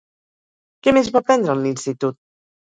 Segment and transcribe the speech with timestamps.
[0.87, 2.19] Què més va aprendre en l'institut?